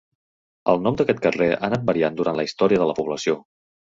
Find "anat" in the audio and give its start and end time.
1.69-1.85